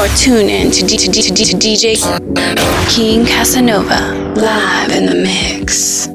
[0.00, 1.94] You're tuned in to, D- to, D- to, D- to DJ
[2.88, 6.08] King Casanova live in the mix.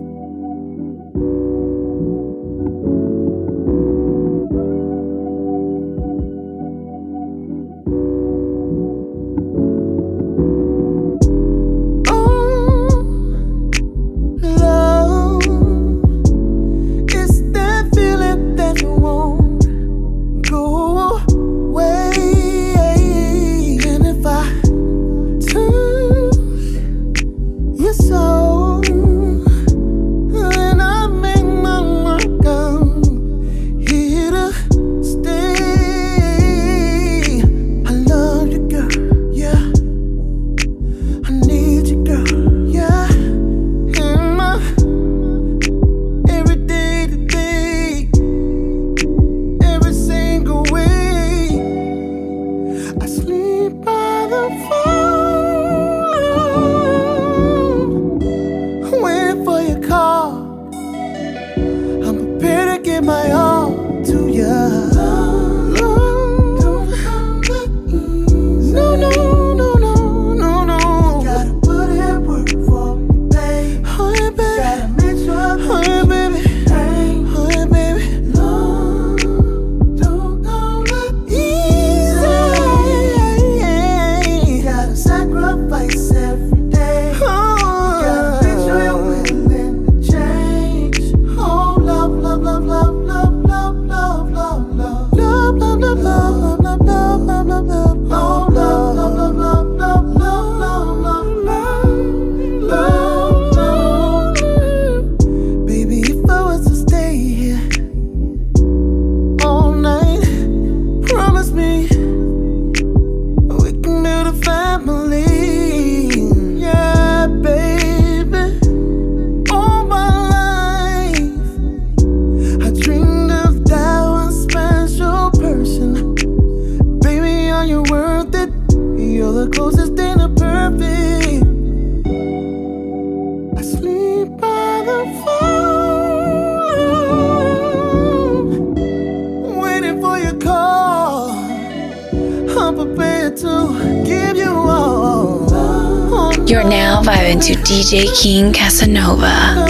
[147.86, 149.65] DJ King Casanova.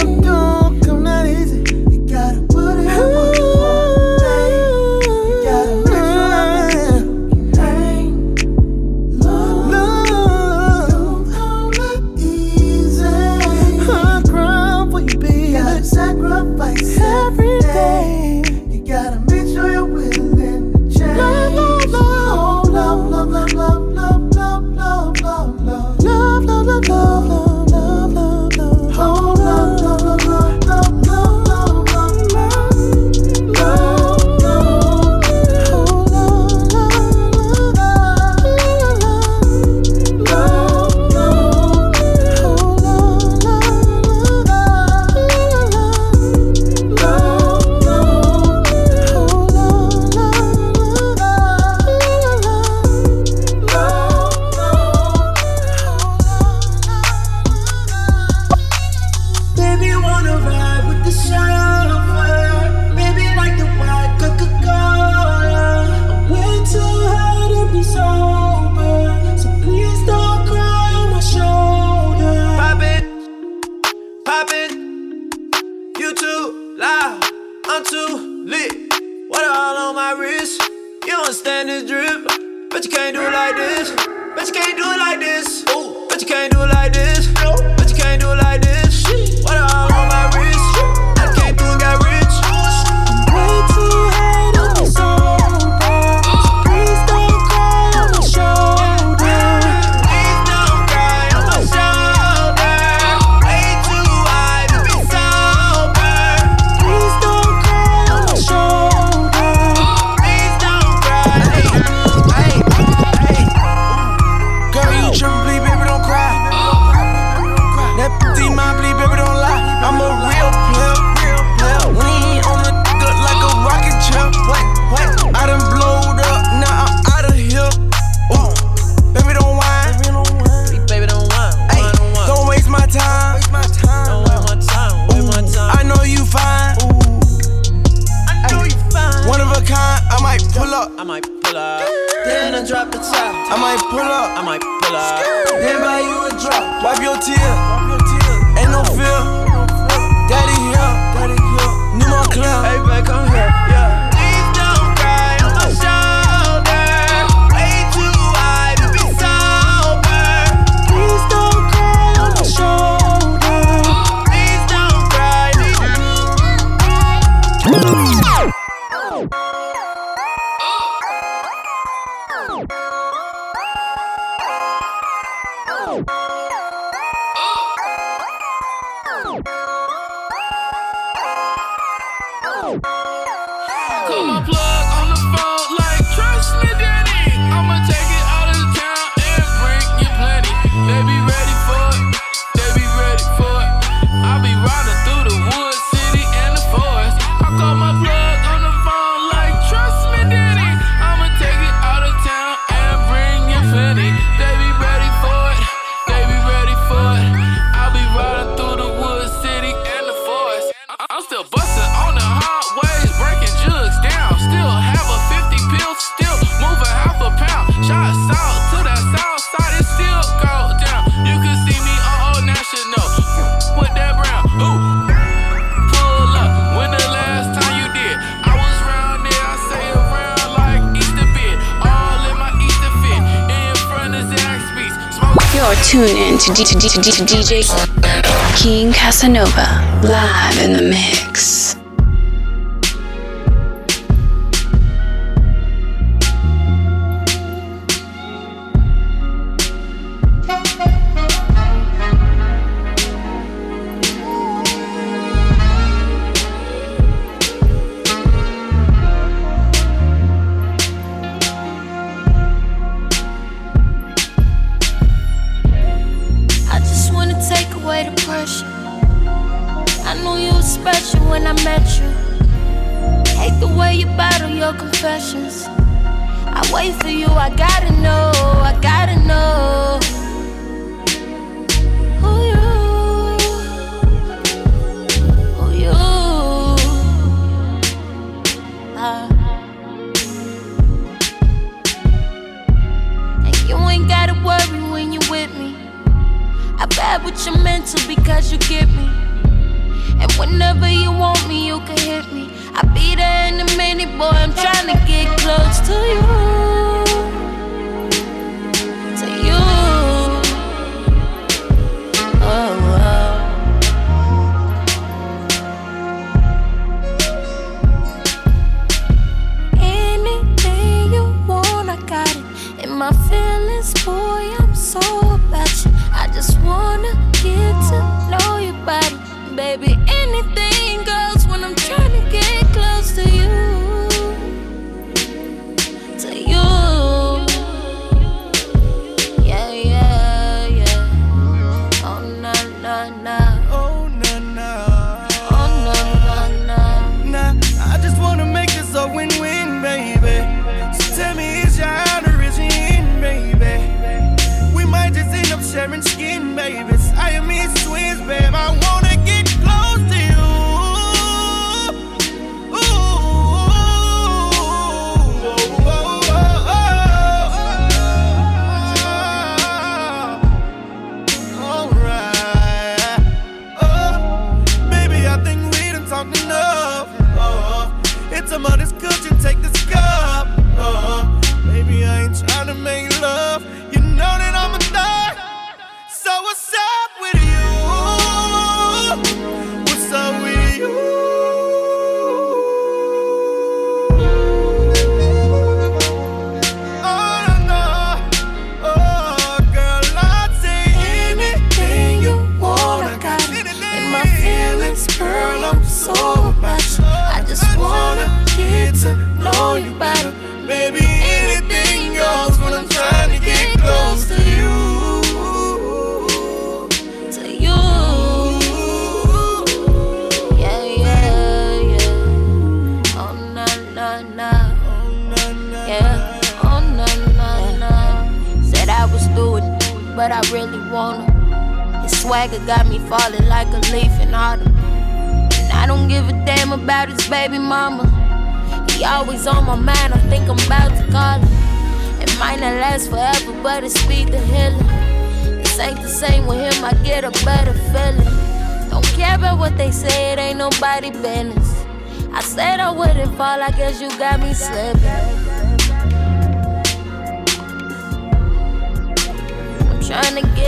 [236.36, 239.66] listening to, D- D- D- DJ King Casanova
[240.02, 241.65] live in the mix.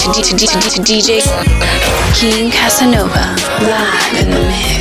[0.00, 0.36] to,
[0.82, 1.20] DJ
[2.14, 4.79] King Casanova live in the mix.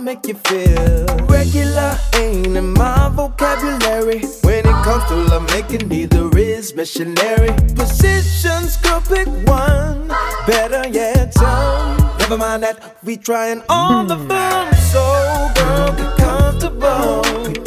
[0.00, 1.06] make you feel.
[1.26, 4.20] Regular ain't in my vocabulary.
[4.42, 7.52] When it comes to love making, neither is missionary.
[7.74, 10.08] Positions could pick one,
[10.46, 11.96] better yet, some.
[12.18, 14.74] Never mind that, we trying all the fun.
[14.74, 17.59] So, girl, get comfortable.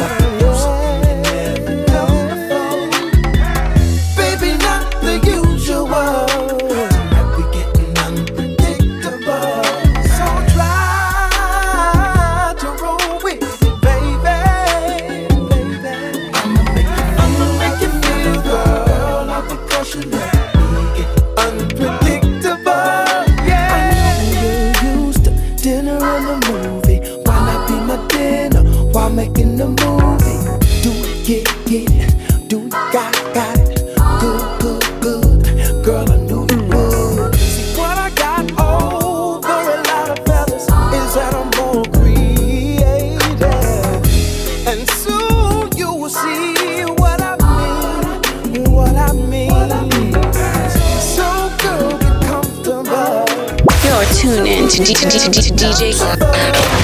[54.73, 55.93] DJ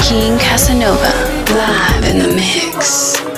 [0.08, 1.12] King Casanova
[1.56, 3.29] live in the mix.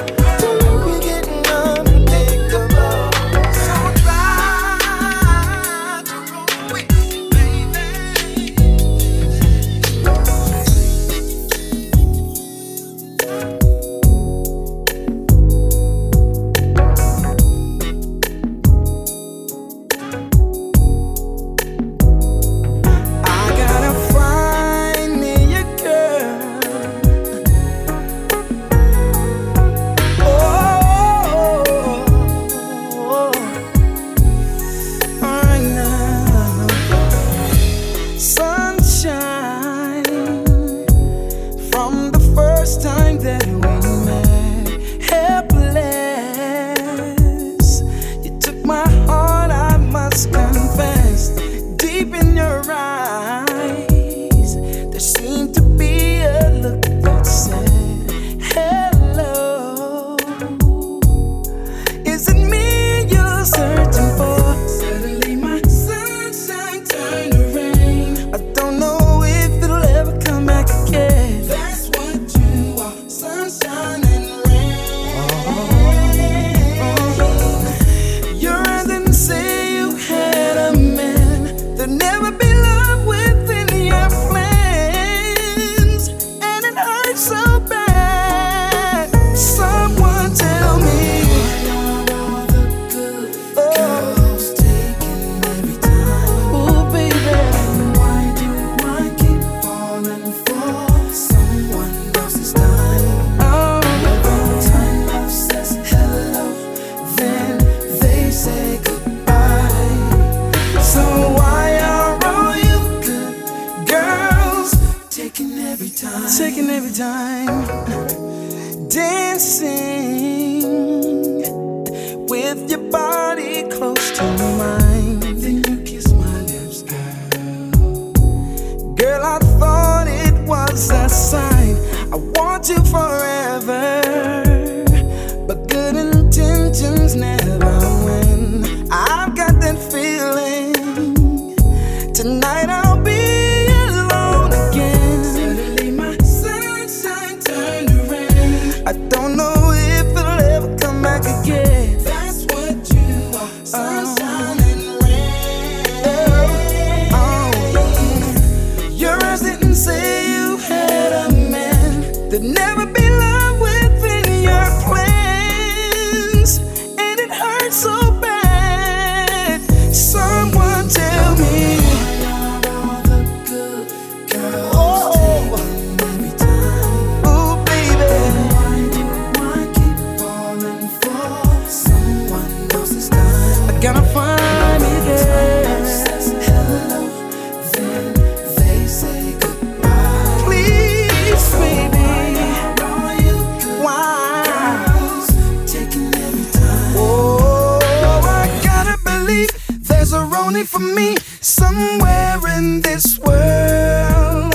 [199.03, 199.49] Believe
[199.87, 204.53] there's a Roni for me somewhere in this world.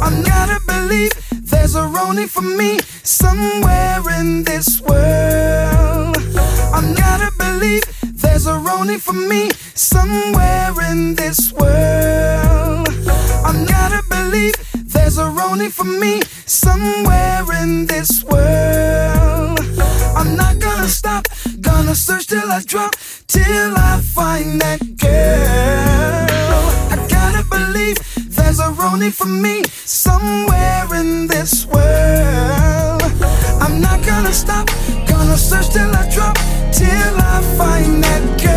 [0.00, 1.12] I gotta believe
[1.42, 6.01] there's a Roni for me somewhere in this world.
[8.82, 12.88] Roni for me somewhere in this world.
[13.46, 19.60] I gotta believe there's a Roni for me somewhere in this world.
[20.16, 21.28] I'm not gonna stop,
[21.60, 22.96] gonna search till I drop,
[23.28, 26.26] till I find that girl.
[26.90, 27.98] I gotta believe
[28.34, 33.02] there's a Roni for me somewhere in this world.
[33.62, 34.66] I'm not gonna stop,
[35.06, 36.34] gonna search till I drop,
[36.72, 38.51] till I find that girl.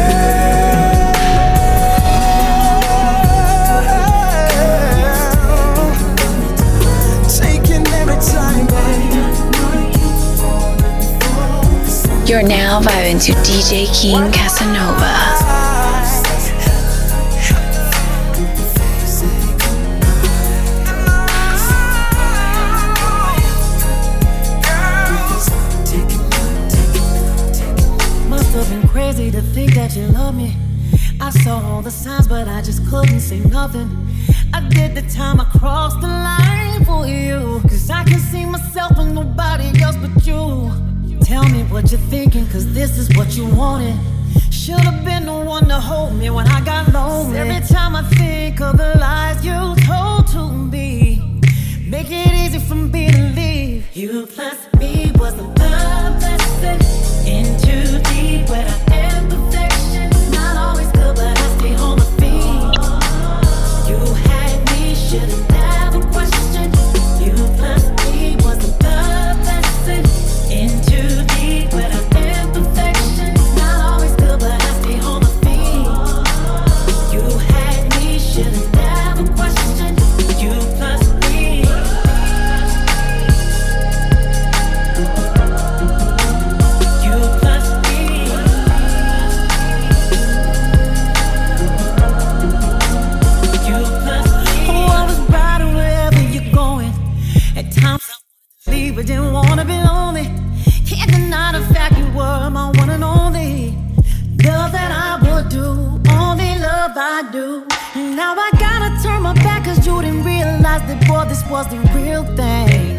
[12.75, 15.13] You're now vibing to DJ King Casanova.
[29.31, 30.55] To think that you love me.
[31.19, 33.89] I saw all the signs, but I just couldn't say nothing.
[34.53, 37.59] I did the time, I crossed the line for you.
[37.63, 40.94] Cause I can see myself in nobody else but you.
[41.25, 43.97] Tell me what you're thinking, cause this is what you wanted.
[44.51, 47.39] Should've been the one to hold me when I got lonely.
[47.39, 51.41] Every time I think of the lies you told to me,
[51.87, 53.87] make it easy for me to leave.
[53.95, 56.77] You plus me was a love lesson.
[57.25, 58.84] In too deep, where I
[110.79, 112.97] didn't that boy, this was the real thing.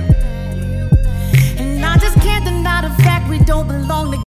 [1.58, 4.22] And I just can't deny the fact we don't belong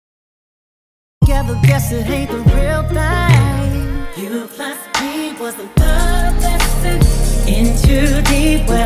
[1.22, 1.60] together.
[1.64, 4.08] Guess it ain't the real thing.
[4.18, 7.02] You plus me was the love lesson.
[7.48, 8.85] In too deep where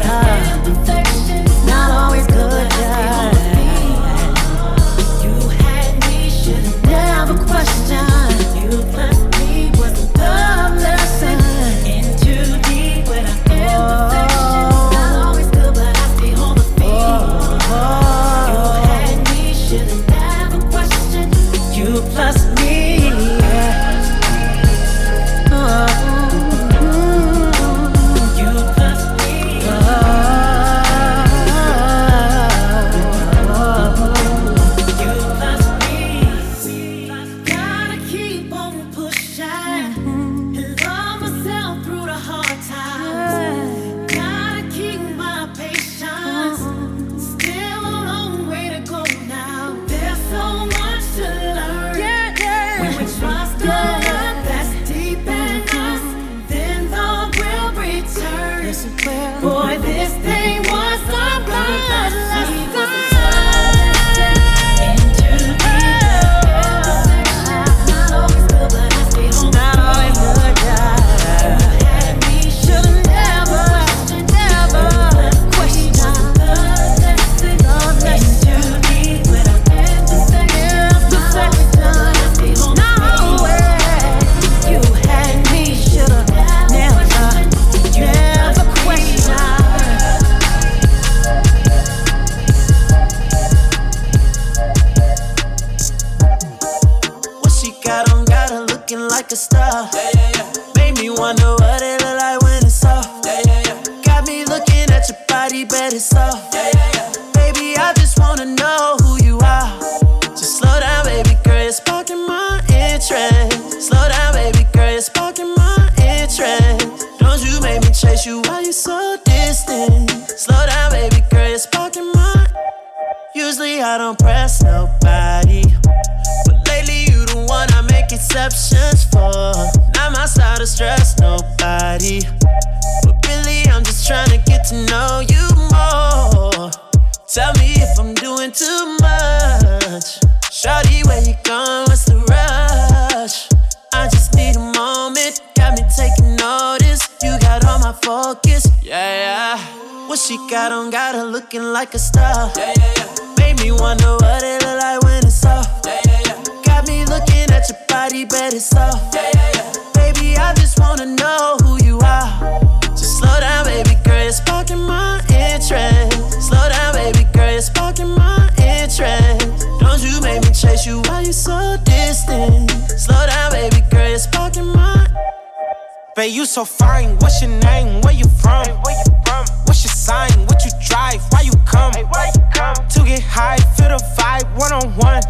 [176.19, 177.15] Babe, you so fine.
[177.19, 178.01] What's your name?
[178.01, 178.67] Where you from?
[178.83, 180.37] where you from What's your sign?
[180.47, 181.21] What you drive?
[181.29, 181.93] Why you come?
[182.11, 185.23] why you come To get high, feel the vibe, one on one.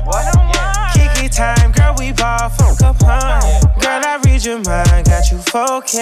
[0.95, 3.61] Kick it time, girl, we ball for Capone.
[3.79, 6.01] Girl, I read your mind, got you focused.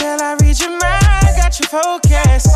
[0.00, 2.48] Girl, I read your mind, got you focused.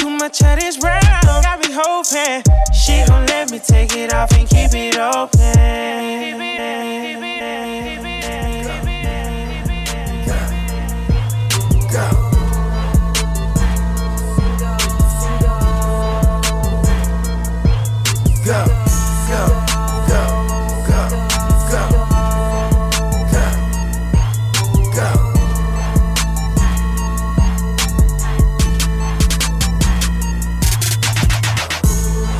[0.00, 4.32] Too much of this round, got me hoping she gon' let me take it off
[4.32, 6.08] and keep it open.
[11.98, 12.04] Go.
[18.44, 18.60] Go,
[19.28, 19.42] go,
[20.08, 20.22] go,
[20.88, 21.02] go,
[21.70, 21.82] go,
[23.32, 23.46] go,
[24.94, 25.08] go.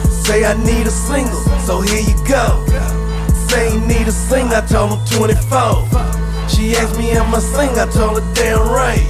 [0.09, 1.33] Say I need a single,
[1.67, 2.65] so here you go.
[3.49, 5.89] Say you need a sing, I told him 24.
[6.49, 9.07] She asked me am I sing, I told her damn right.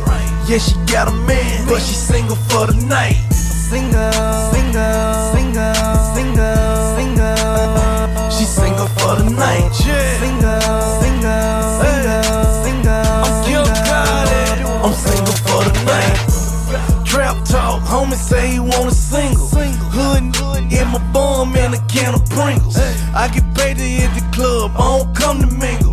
[0.48, 3.20] Yeah, she got a man, but she single for the night.
[3.34, 4.10] Single,
[4.48, 5.74] single, single,
[6.16, 6.56] single,
[6.96, 8.30] single.
[8.30, 9.68] She single for the night.
[9.84, 10.16] Yeah.
[10.24, 10.60] Single,
[11.04, 11.52] single,
[11.84, 12.24] single,
[12.64, 13.04] single.
[13.28, 13.44] I'm
[13.84, 14.58] Khaled.
[14.84, 17.04] I'm single for the night.
[17.04, 19.48] Trap talk, homie say he want a single.
[19.48, 22.78] Hood in my bum and a can of Pringles.
[23.14, 25.87] I get paid to hit the club, I don't come to mingle.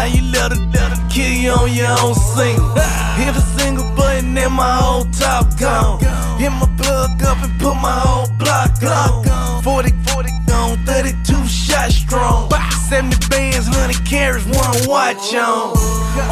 [0.00, 2.72] How you let her, let her kill you on your own single?
[3.20, 6.00] Hit a single button and my whole top gone.
[6.40, 9.62] Hit my plug up and put my whole block on.
[9.62, 12.48] 40, 40 on, 32 shots strong.
[12.88, 15.76] 70 bands, 100 carats, one watch on.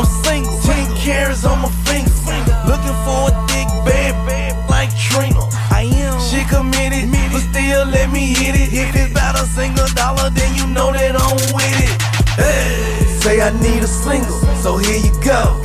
[0.00, 2.16] I'm single, 10 carats on my finger.
[2.64, 5.44] Looking for a thick bad, bad like Trina.
[5.68, 6.16] I am.
[6.24, 8.72] She committed, but still let me hit it.
[8.72, 12.00] If it's about a single dollar, then you know that I'm with it.
[12.40, 12.87] Hey.
[13.28, 15.60] Say I need a single, so here you go.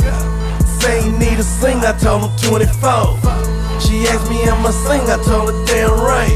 [0.84, 3.16] Say you need a sing, I told him 24.
[3.80, 6.36] She asked me am I sing, I told her damn right.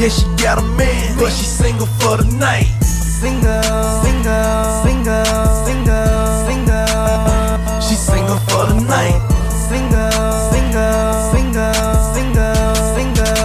[0.00, 2.72] Yeah, she got a man, but she single for the night.
[2.80, 3.60] Single,
[4.00, 5.28] single, single,
[5.68, 7.80] single, single.
[7.84, 9.20] She single for the night.
[9.68, 10.08] Single,
[10.56, 13.36] single, single, single, single.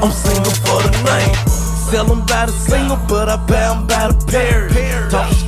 [0.00, 1.36] I'm single for the night.
[1.92, 5.12] Sell them by the single, but I buy them by the pairs.
[5.12, 5.39] Talk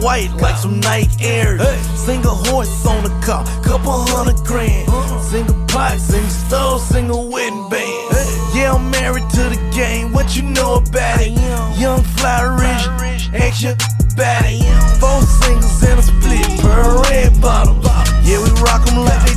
[0.00, 1.60] white like some Nike Airs.
[1.96, 4.88] Single horse on the car, couple hundred grand.
[5.22, 8.14] Single pot, single stove, single wedding band.
[8.54, 10.12] Yeah, I'm married to the game.
[10.12, 11.32] What you know about it?
[11.78, 13.76] Young, fly, rich, extra
[14.16, 14.60] body.
[14.98, 17.86] Four singles and a split, pearl red bottoms.
[18.24, 19.27] Yeah, we rock them like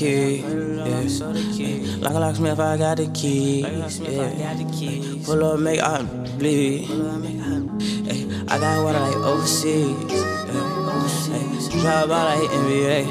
[0.00, 1.82] soul to keep.
[1.82, 1.84] Yeah.
[1.84, 3.98] Hey, like a locksmith, I got the keys.
[4.00, 5.24] Yeah.
[5.26, 6.02] Pull up, make I
[6.38, 6.88] bleed.
[8.48, 9.94] I got water like overseas.
[10.10, 10.56] Yeah.
[11.82, 13.04] Drive by like NBA.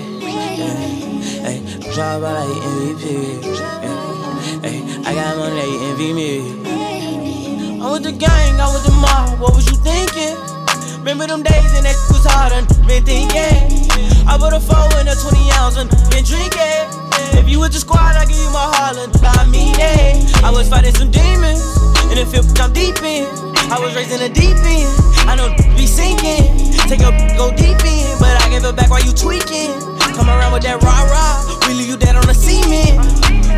[0.57, 1.93] Yeah.
[1.93, 3.05] Drive by like MVP.
[3.43, 3.99] Yeah.
[5.05, 6.39] I got money, they envy me.
[7.81, 9.39] I'm with the gang, I'm with the mob.
[9.39, 10.37] What was you thinking?
[10.99, 13.78] Remember them days and that was hard and been thinking.
[14.29, 16.85] I put a four in a 20 ounce and been drinking.
[17.33, 19.09] If you with the squad, I give you my Harlan.
[19.25, 20.29] I mean it.
[20.45, 21.65] I was fighting some demons,
[22.13, 23.25] in the field I'm deep in.
[23.73, 24.93] I was raised in the deep end.
[25.25, 26.45] I know be sinking.
[26.85, 29.73] Take a go deep in, but I give it back while you tweaking.
[30.13, 33.01] Come around with that rah rah, we leave you dead on the cement.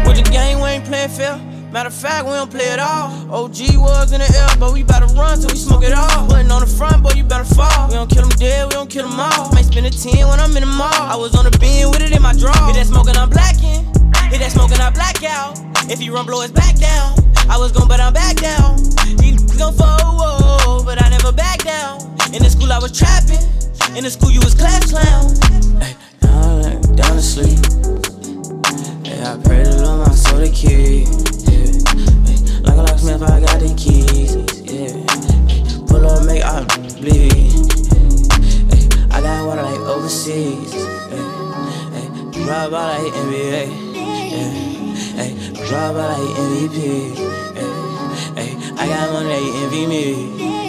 [0.08, 1.51] With the game, we ain't playing fair.
[1.72, 3.08] Matter of fact, we don't play it all.
[3.32, 6.28] OG was in the air, but we bout to run till we smoke it all.
[6.28, 7.88] Putting on the front, boy, you better fall.
[7.88, 9.50] We don't kill them dead, we don't kill them all.
[9.56, 10.92] Might spend a 10 when I'm in the mall.
[10.92, 12.52] I was on the beam with it in my draw.
[12.68, 13.88] Hit that smoking, I'm blacking.
[14.28, 15.56] Hit that smoking, I black out.
[15.88, 17.16] If he run, blow his back down.
[17.48, 18.76] I was gon' but I'm back down.
[19.24, 22.04] He gon' forward, but I never back down.
[22.36, 23.40] In the school, I was trapping.
[23.96, 25.32] In the school, you was class clown.
[25.80, 27.64] Hey, down, down to sleep.
[29.08, 31.41] Hey, I pray to Lord my soul to keep.
[33.22, 34.36] Locksmith, I got the keys.
[34.66, 35.86] Yeah.
[35.88, 36.64] Pull up, make I
[37.00, 37.32] bleed.
[38.72, 40.74] Hey, I got water like overseas.
[40.74, 41.22] Hey,
[41.94, 42.08] hey,
[42.46, 43.68] drive by like NBA.
[43.94, 44.52] Yeah.
[45.18, 45.32] Hey,
[45.68, 47.16] drive by like MVP.
[47.56, 50.61] Hey, hey, I got money, they envy me.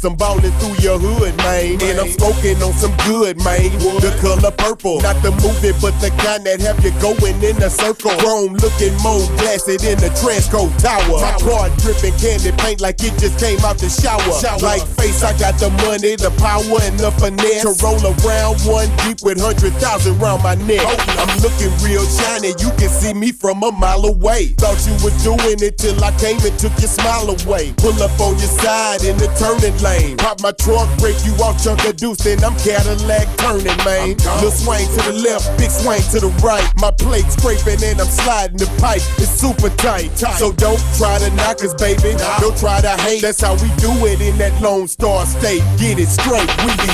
[0.00, 1.89] Them ballin' through your hood, man.
[2.00, 3.68] I'm smoking on some good, man.
[4.00, 7.68] The color purple, not the movie, but the kind that have you going in a
[7.68, 8.16] circle.
[8.24, 11.20] Chrome looking more glassy than the Transco Tower.
[11.20, 14.24] My car dripping candy paint like it just came out the shower.
[14.64, 18.88] Like face, I got the money, the power, and the finesse to roll around one
[19.04, 20.80] deep with hundred thousand round my neck.
[21.20, 24.56] I'm looking real shiny, you can see me from a mile away.
[24.56, 27.76] Thought you was doing it till I came and took your smile away.
[27.76, 30.16] Pull up on your side in the turning lane.
[30.16, 34.16] Pop my trunk, break you off, chunk then I'm Cadillac turning, man.
[34.38, 36.64] Little swing to the left, big swing to the right.
[36.76, 39.02] My plate scraping and I'm sliding the pipe.
[39.18, 40.10] It's super tight.
[40.38, 42.16] So don't try to knock us, baby.
[42.40, 43.22] Don't try to hate.
[43.22, 45.62] That's how we do it in that Lone Star State.
[45.78, 46.48] Get it straight.
[46.64, 46.90] We be.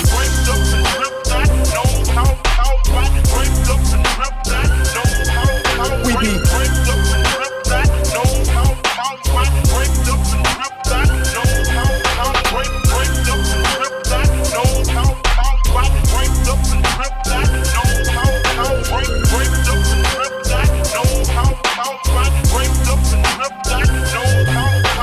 [6.06, 6.75] We be.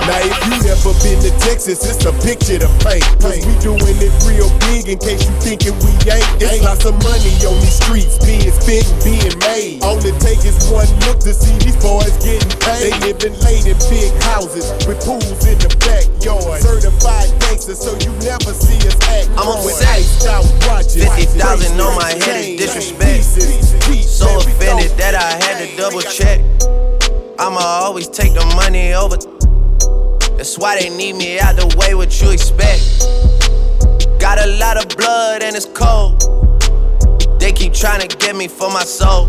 [0.03, 3.07] Now if you never been to Texas, it's a picture to paint.
[3.23, 6.27] Cause we doing it real big in case you thinking we ain't.
[6.43, 9.79] It's lots of money on these streets being spent and being made.
[9.79, 12.91] All it take is one look to see these boys getting paid.
[12.91, 16.59] They living late in big houses with pools in the backyard.
[16.59, 19.31] Certified gangsters, so you never see us act.
[19.39, 19.63] I'm.
[19.63, 23.23] Iced out watches, 50,000 on my head is disrespect.
[24.03, 26.41] So offended that I had to double check.
[27.39, 29.17] I'ma always take the money over.
[30.43, 32.99] That's why they need me out the way, what you expect.
[34.19, 36.19] Got a lot of blood and it's cold.
[37.39, 39.27] They keep trying to get me for my soul.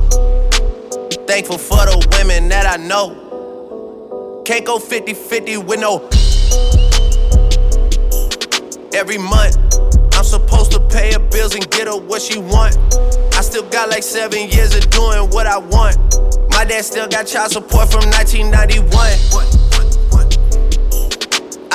[1.29, 4.42] Thankful for the women that I know.
[4.44, 6.09] Can't go 50 50 with no.
[8.92, 9.55] Every month,
[10.18, 12.77] I'm supposed to pay her bills and get her what she want.
[13.37, 15.96] I still got like seven years of doing what I want.
[16.50, 19.63] My dad still got child support from 1991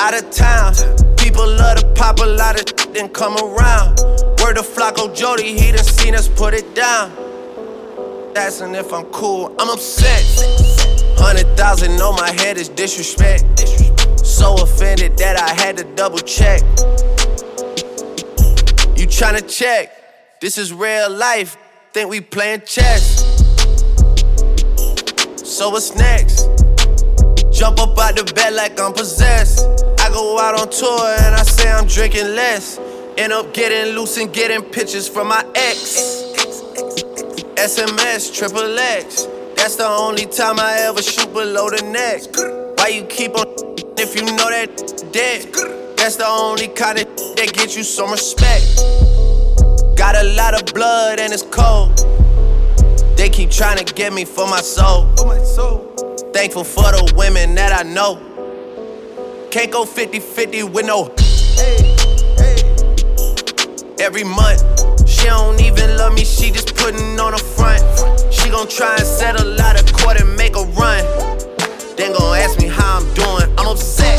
[0.00, 0.72] out of town.
[1.18, 3.98] People love to pop a lot of and come around.
[4.40, 7.12] Word to Flocko Jody, he done seen us put it down.
[8.34, 10.24] Asking if I'm cool, I'm upset.
[11.18, 13.44] Hundred thousand on my head is disrespect.
[14.24, 16.62] So offended that I had to double check.
[18.96, 19.92] You tryna check?
[20.40, 21.58] This is real life.
[21.92, 23.20] Think we playing chess.
[25.44, 26.48] So what's next?
[27.52, 29.89] Jump up out the bed like I'm possessed.
[30.10, 32.78] I go out on tour and I say I'm drinking less.
[33.16, 36.24] End up getting loose and getting pictures from my ex.
[37.54, 39.26] SMS, triple X.
[39.54, 42.22] That's the only time I ever shoot below the neck.
[42.78, 43.46] Why you keep on
[43.98, 45.44] if you know that dead?
[45.96, 47.04] That's the only kind of
[47.36, 48.78] that gets you some respect.
[49.96, 51.96] Got a lot of blood and it's cold.
[53.16, 55.06] They keep trying to get me for my soul.
[56.32, 58.29] Thankful for the women that I know.
[59.50, 61.12] Can't go 50 50 with no.
[61.56, 61.96] Hey,
[62.38, 62.94] hey.
[63.98, 64.62] Every month.
[65.08, 67.82] She don't even love me, she just putting on a front.
[68.32, 71.04] She gon' try and settle out of court and make a run.
[71.96, 73.52] Then gon' ask me how I'm doing.
[73.58, 74.10] I'm upset.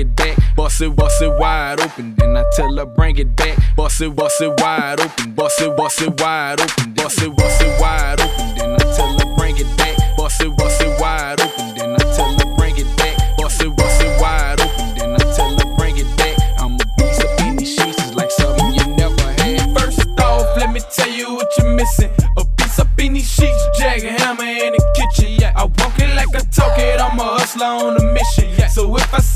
[0.00, 2.14] it back, bust it, bust it wide open.
[2.16, 5.76] Then I tell her bring it back, bust it, bust it wide open, bust it,
[5.76, 8.49] bust it wide open, bust it, bust it wide open.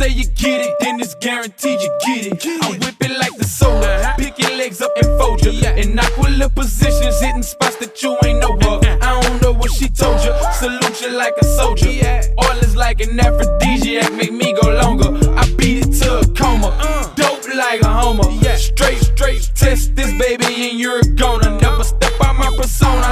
[0.05, 2.47] say you get it, then it's guaranteed you get it.
[2.62, 5.53] I whip it like the soda, pick your legs up and fold you.
[5.83, 8.85] In aquila positions, hitting spots that you ain't know of.
[8.85, 11.88] I don't know what she told you, salute you like a soldier.
[12.45, 15.11] Oil is like an aphrodisiac, make me go longer.
[15.40, 16.71] I beat it to a coma,
[17.17, 18.29] dope like a homer.
[18.57, 23.04] Straight, straight, test this baby and you're gonna never step out my persona.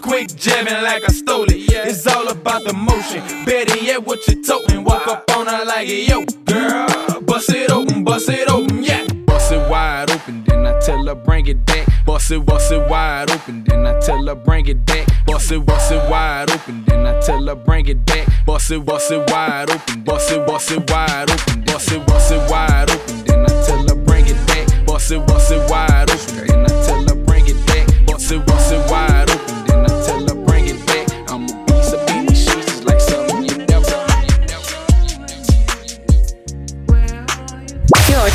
[0.00, 1.70] Quick jamming like I stole it.
[1.70, 1.88] Yeah.
[1.88, 3.22] It's all about the motion.
[3.44, 4.84] Better yet, what you totin'.
[4.84, 7.20] Walk up on her like, yo, girl.
[7.22, 9.06] Bust it open, bust it open, yeah.
[9.26, 11.86] Bust it wide open, then I tell her bring it back.
[12.04, 15.06] Bust it, bust it wide open, then I tell her bring it back.
[15.26, 18.26] Bust it, bust it wide open, then I tell her bring it back.
[18.44, 22.32] Bust it, bust it wide open, bust it, bust it wide open, bust it, bust
[22.32, 23.09] it wide open.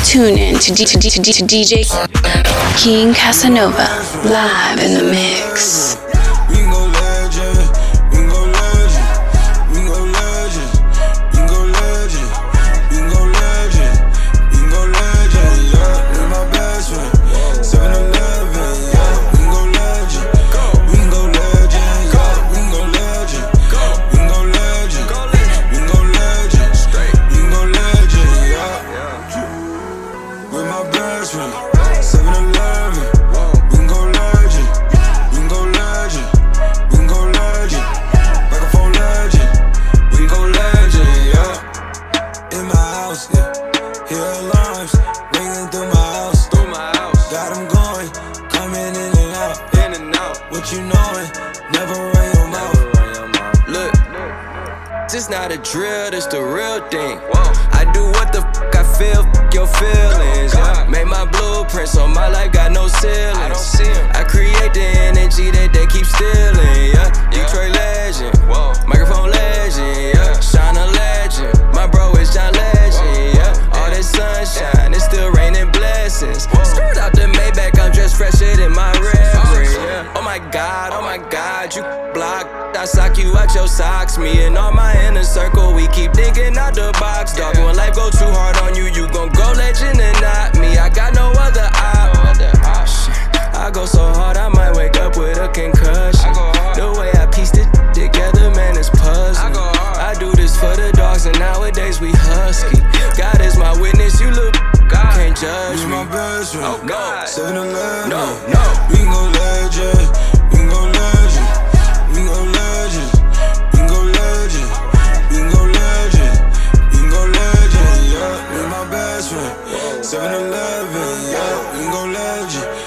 [0.06, 1.84] Tune in to, D- to, D- to, D- to DJ
[2.78, 3.86] King Casanova
[4.24, 6.05] live in the mix.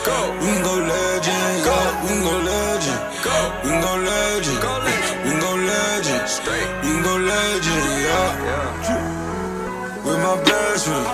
[0.09, 1.65] Go legend.
[1.65, 2.99] Yeah, we can go legend.
[3.23, 4.57] Go legend.
[5.23, 6.25] We can go legend.
[7.03, 7.83] Go legend.
[8.05, 8.31] Yeah.
[10.03, 11.05] With my best friend.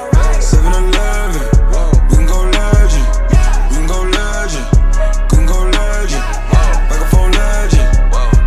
[0.41, 1.43] 7-Eleven.
[2.09, 3.07] We can go legend.
[3.71, 4.67] We go legend.
[5.31, 6.23] We can go legend.
[7.35, 7.87] Legend.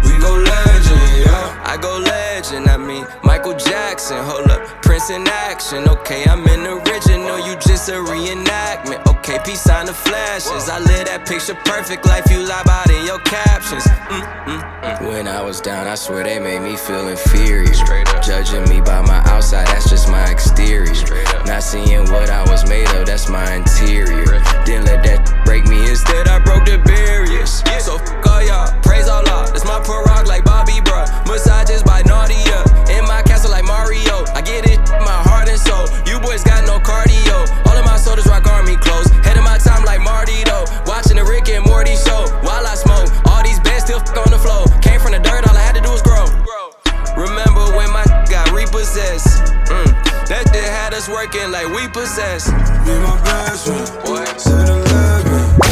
[0.04, 1.00] We can go legend.
[1.24, 1.64] Yeah.
[1.64, 4.18] I go legend, I mean Michael Jackson.
[4.24, 5.88] Hold up, Prince in action.
[5.88, 9.07] Okay, I'm in original, you just a reenactment.
[9.28, 10.70] Okay, peace sign the flashes.
[10.72, 13.84] I live that picture perfect life you lie about in your captions.
[13.84, 15.04] Mm, mm, mm.
[15.04, 17.68] When I was down, I swear they made me feel inferior.
[18.24, 20.96] Judging me by my outside, that's just my exterior.
[21.44, 24.40] Not seeing what I was made of, that's my interior.
[24.64, 27.60] Didn't let that break me, instead I broke the barriers.
[27.66, 27.84] Yeah.
[27.84, 29.44] So fuck all y'all, praise Allah.
[29.52, 31.04] That's my pro rock like Bobby, bruh.
[31.28, 32.64] Massages by Nadia.
[32.88, 34.24] In my castle like Mario.
[34.32, 35.84] I get it, my heart and soul.
[36.08, 37.07] You boys got no cardio.
[48.88, 49.54] Got repossessed?
[49.68, 50.28] Mm.
[50.28, 52.48] That shit had us working like we possessed.
[52.84, 53.88] Be my best friend.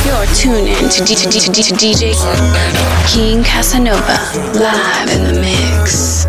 [0.04, 2.14] You're tuned in to, D- to, D- to, D- to DJ
[3.08, 4.18] King Casanova
[4.58, 6.26] live in the mix.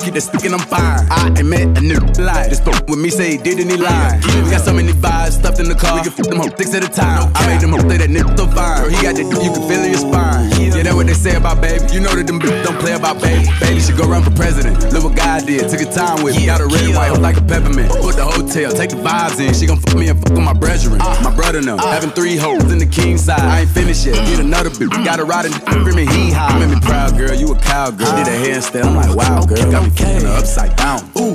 [0.00, 1.06] Keep the stick and I'm fine.
[1.10, 2.48] I met a nigga lie.
[2.48, 4.24] Just fuck with me, say he did and he lied.
[4.24, 5.96] We got so many vibes stuffed in the car.
[5.96, 7.30] We can flip them whole six at a time.
[7.34, 8.82] I made them whole say that nigga so fine.
[8.82, 10.50] Girl, he got that you can feel in your spine.
[10.80, 11.84] Yeah, that's what they say about baby.
[11.92, 13.44] You know that them bitches don't play about baby.
[13.60, 14.80] Baby should go run for president.
[14.96, 15.68] Look what God did.
[15.68, 16.46] Took a time with me.
[16.46, 17.92] Got a red and white like a peppermint.
[18.00, 19.52] Put the hotel, take the vibes in.
[19.52, 20.96] She gon' fuck me and fuck with my brethren.
[20.96, 21.20] Uh.
[21.20, 21.76] My brother now.
[21.76, 23.44] Having three hoes in the king side.
[23.44, 24.16] I ain't finished yet.
[24.24, 24.88] Get another bitch.
[25.04, 26.58] Got a ride and screaming hee haw.
[26.58, 27.34] Made me proud, girl.
[27.36, 28.16] You a cowgirl.
[28.16, 28.84] Did a handstand.
[28.84, 29.70] I'm like, wow, girl.
[29.70, 31.04] Got me fucking upside down.
[31.20, 31.29] Ooh,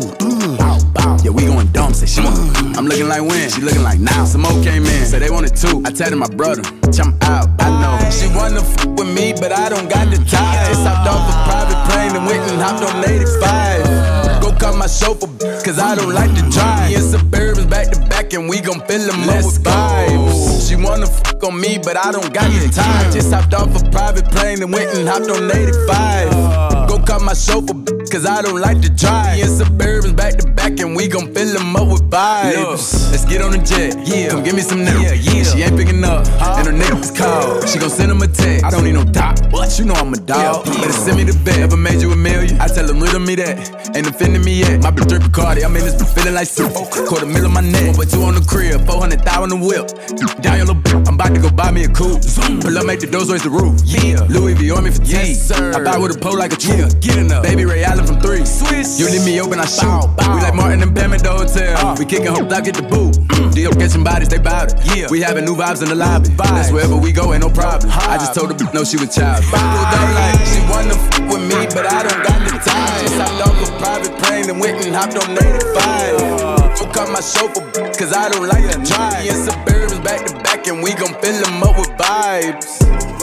[1.35, 1.93] we going dumb.
[1.93, 2.37] Say she want.
[2.77, 3.49] I'm looking like when?
[3.49, 4.25] She looking like now.
[4.25, 5.05] Some more came in.
[5.05, 5.83] Say they wanted two.
[5.85, 6.63] I tell my brother.
[6.91, 7.49] Jump out.
[7.59, 8.09] I know.
[8.09, 10.67] She wanna f with me, but I don't got the time.
[10.71, 14.41] Just hopped off a private plane and went and hopped on 85.
[14.41, 15.27] Go cut my chauffeur,
[15.63, 16.89] cause I don't like to drive.
[16.89, 20.69] Me and Suburbans back to back, and we gon' fill them up with vibes.
[20.69, 23.11] She wanna fuck on me, but I don't got the time.
[23.11, 26.89] Just hopped off a private plane and went and hopped on 85.
[26.89, 27.73] Go cut my chauffeur,
[28.15, 29.35] cause I don't like to drive.
[29.35, 33.11] Me and Suburbans back to back, and we gon' fill them up with vibes.
[33.11, 34.29] Let's get on the jet, yeah.
[34.29, 35.03] Come give me some nigga.
[35.03, 35.43] Yeah, yeah.
[35.43, 36.25] She ain't picking up,
[36.57, 37.67] and her nigga was called.
[37.67, 38.63] She gon' send him a text.
[38.63, 39.51] I don't need no dot.
[39.51, 39.77] What?
[39.77, 40.65] You know I'm a dog.
[40.65, 41.59] Better send me the bet.
[41.59, 42.59] Ever made you a million?
[42.61, 43.95] I tell him, riddle me that.
[43.95, 44.81] Ain't offending me yet.
[44.81, 45.65] My bitch drip Cardi.
[45.65, 46.71] I'm in this bitch feeling like soup.
[46.71, 47.97] Quarter mill of my neck.
[47.97, 48.85] One two on the crib.
[48.87, 49.91] 400 thou on the whip.
[50.39, 51.07] Down your little bitch.
[51.07, 52.23] I'm about to go buy me a coupe.
[52.63, 53.81] Pull up, make the doors raise the roof.
[53.83, 54.23] Yeah.
[54.31, 55.03] Louis V on me for.
[55.03, 55.73] Yes, sir.
[55.75, 56.79] I buy with a pole like a tree.
[56.79, 57.43] Yeah, get enough.
[57.43, 58.45] Baby Ray Allen from three.
[58.45, 58.99] Swiss.
[58.99, 60.05] You leave me open, I shoot.
[60.33, 61.95] We like Martin and Bam at the hotel.
[61.97, 63.17] We kicking hope, I get the boot.
[63.53, 64.95] Deal catching bodies, they bout it.
[64.95, 65.07] Yeah.
[65.09, 66.29] We having new vibes in the lobby.
[66.37, 67.91] That's wherever we go, ain't no problem.
[67.91, 69.43] I just told her, no, she was child.
[69.51, 72.99] Don't like, she wanna f with me, but I don't got the time.
[73.01, 76.75] Just hopped off a private plane and went and hopped on 85.
[76.77, 77.63] Don't cut my chauffeur,
[77.97, 79.23] cause I don't like to drive.
[79.23, 83.14] Me and Suburbans back to back, and we gon' fill them up with vibes.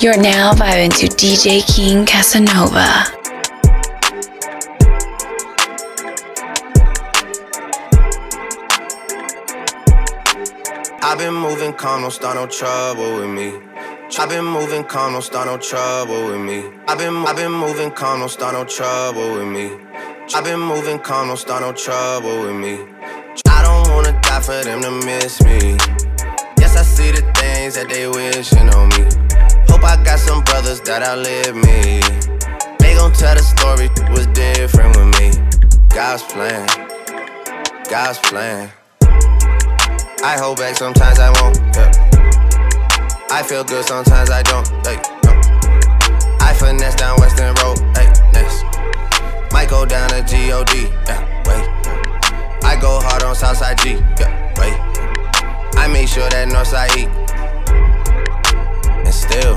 [0.00, 2.86] You're now vibing to DJ King Casanova.
[11.02, 13.60] I've been moving calm, don't start no trouble with me.
[14.16, 16.70] I've been moving calm, don't start no trouble with me.
[16.86, 19.80] I've been, I've been moving calm, don't start no trouble with me.
[20.32, 22.86] I've been moving calm, don't start no trouble with me.
[23.48, 25.76] I don't wanna die for them to miss me.
[26.56, 29.27] Yes, I see the things that they wishing on me.
[29.78, 32.02] Hope I got some brothers that outlive me.
[32.80, 35.30] They gon' tell the story was different with me.
[35.94, 36.66] God's plan,
[37.88, 38.72] God's plan.
[40.24, 41.58] I hold back sometimes I won't.
[41.78, 41.94] Yeah.
[43.30, 44.66] I feel good sometimes I don't.
[44.82, 45.30] Hey, no.
[46.42, 47.78] I finesse down Weston Road.
[47.94, 48.64] Hey, next.
[49.52, 50.68] Might go down to God.
[51.06, 51.66] Yeah, wait.
[52.64, 53.90] I go hard on Southside G.
[54.18, 54.74] Yeah, wait.
[55.78, 57.08] I make sure that Northside eat.
[59.06, 59.56] And still,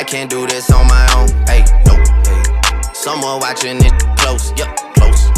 [0.00, 1.28] I can't do this on my own.
[1.44, 1.94] Hey, no,
[2.24, 2.92] hey.
[2.94, 5.28] Someone watching it close, yup, close.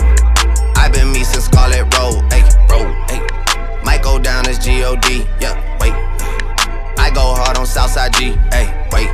[0.76, 3.18] I've been me since Scarlett Road, hey, road, hey.
[3.82, 5.04] Might go down as God,
[5.40, 5.92] yeah, wait.
[6.96, 9.10] I go hard on Southside G, hey, wait.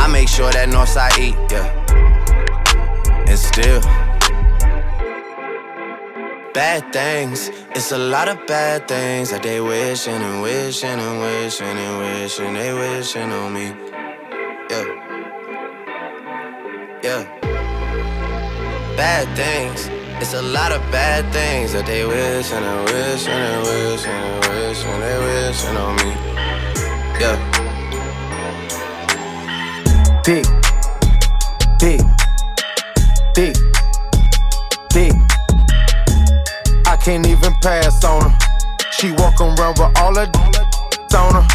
[0.00, 1.68] I make sure that Northside eat, yeah.
[3.28, 3.82] And still,
[6.54, 7.50] bad things.
[7.74, 12.54] It's a lot of bad things that they wishing and wishing and wishing and wishing
[12.54, 13.87] they wishing on me.
[17.08, 17.24] Yeah.
[18.94, 19.88] Bad things.
[20.20, 24.04] It's a lot of bad things that they wish and they wish and they wish
[24.04, 26.10] and they wish and they wishing on me.
[27.18, 27.38] Yeah.
[30.22, 30.44] Dick,
[31.78, 32.02] dick,
[33.32, 33.56] dick,
[34.90, 35.14] dick.
[36.86, 38.38] I can't even pass on her.
[38.92, 40.28] She walk around with all her
[41.16, 41.46] on her.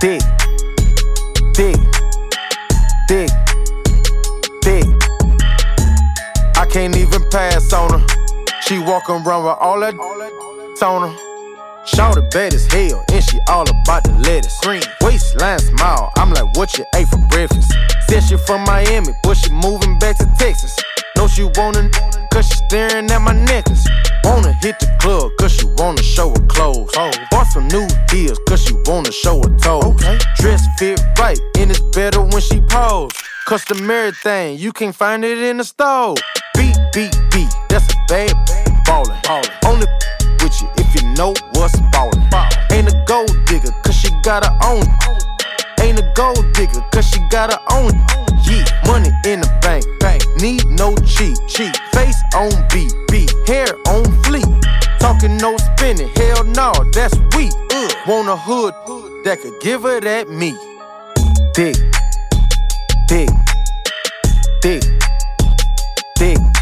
[0.00, 0.20] Dick,
[1.54, 1.80] dick,
[3.08, 3.43] dick.
[6.74, 8.06] Can't even pass on her.
[8.62, 9.94] She walk around with all her
[10.82, 11.86] on her.
[11.86, 14.58] Shout bad as hell, and she all about the lettuce.
[14.60, 17.72] Green waistline smile, I'm like, what you ate for breakfast?
[18.08, 20.76] Said she from Miami, but she moving back to Texas.
[21.16, 21.88] Know she wanna,
[22.32, 23.86] cause she staring at my necklace.
[24.24, 26.90] Wanna hit the club, cause she wanna show her clothes.
[26.96, 27.12] Oh.
[27.30, 29.84] Bought some new deals, cause she wanna show her toes.
[29.94, 30.18] Okay.
[30.38, 33.12] Dress fit right, and it's better when she pose.
[33.46, 36.16] Customary thing, you can't find it in the store.
[36.92, 38.32] Beat, beat, that's a bad
[38.84, 39.18] ballin'.
[39.24, 39.50] ballin'.
[39.66, 39.86] Only
[40.42, 42.22] with you if you know what's ballin'.
[42.70, 44.82] Ain't a gold digger, cause she got her own.
[45.80, 47.92] Ain't a gold digger, cause she got her own.
[48.44, 50.22] Yeah, money in the bank, bank.
[50.40, 51.76] Need no cheat, cheat.
[51.92, 53.32] Face on beat, beat.
[53.46, 54.44] Hair on fleek.
[54.98, 57.52] Talking no spinning, hell no, that's weak.
[57.72, 57.92] Ugh.
[58.06, 58.74] Want a hood
[59.24, 60.56] that could give her that meat.
[61.54, 61.76] Dick,
[63.06, 63.28] dick,
[64.60, 64.82] dick,
[66.16, 66.53] dick.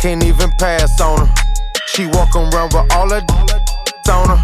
[0.00, 1.34] Can't even pass on her.
[1.88, 3.20] She walk around with all her
[4.08, 4.42] on her.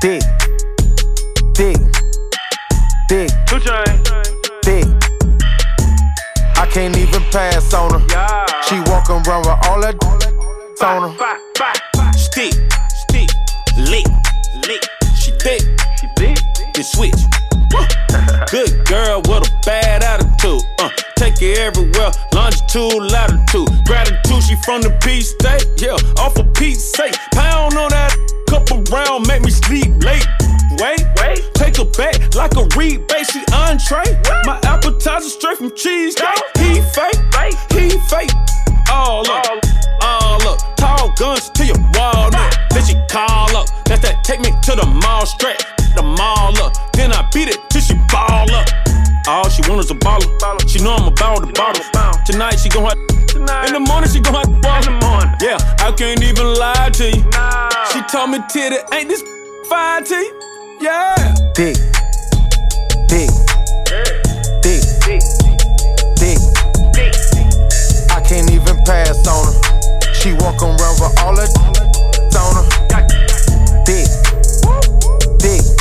[0.00, 0.22] Dick,
[1.52, 1.76] dick,
[3.06, 3.30] dick,
[4.62, 4.86] dick.
[6.56, 8.46] I can't even pass on her.
[8.62, 9.94] She walk around with all her
[10.82, 12.12] on her.
[12.16, 12.54] Stick,
[12.88, 13.28] stick,
[13.76, 14.06] lick,
[14.66, 14.82] lick.
[15.16, 15.60] She thick,
[15.98, 16.38] she thick.
[16.72, 17.49] Then switch.
[18.50, 20.62] Good girl with a bad attitude.
[20.78, 23.68] Uh, take it everywhere, longitude, latitude.
[23.86, 25.66] Gratitude, she from the P state.
[25.78, 27.14] Yeah, off of Pete's sake.
[27.32, 28.14] Pound on that
[28.48, 30.26] couple round, make me sleep late.
[30.82, 33.26] Wait, wait, take her back like a rebate.
[33.30, 34.18] She entree.
[34.44, 36.26] My appetizer straight from cheesecake.
[36.58, 38.34] He fake, fake, he fake.
[38.90, 39.46] All up,
[40.02, 40.76] all up.
[40.76, 42.58] Tall guns to your walnut.
[42.70, 43.68] Then she call up.
[43.84, 45.26] That's that take me to the mall
[45.90, 46.72] beat the mall up.
[46.92, 48.68] Then I beat it till she ball up.
[49.26, 50.28] All she want is a baller.
[50.68, 51.84] She know I'm about the bottle.
[52.24, 52.98] Tonight she gon' have
[53.66, 54.80] in the morning she gon' have ball.
[55.40, 57.22] Yeah, I can't even lie to you.
[57.92, 59.22] She told me titty ain't this
[59.68, 60.40] fine to you.
[60.80, 61.34] Yeah.
[61.54, 61.76] big,
[63.08, 63.30] big,
[64.62, 65.20] big, big.
[66.20, 67.14] Dick.
[68.10, 70.14] I can't even pass on her.
[70.14, 71.48] She walk around with all her
[72.36, 72.66] on her.
[73.86, 74.06] Big,
[75.40, 75.60] Dick.
[75.64, 75.79] big.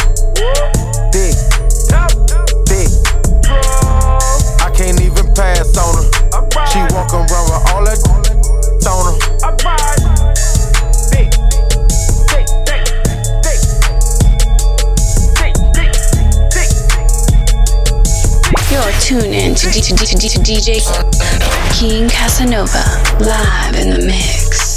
[7.14, 8.00] Walk around with all that.
[18.72, 20.80] You're tuned in to, D- D- D- to DJ
[21.78, 22.84] King Casanova
[23.20, 24.69] live in the mix.